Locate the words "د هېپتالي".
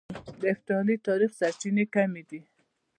0.39-0.95